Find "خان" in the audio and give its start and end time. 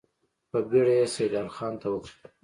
1.55-1.73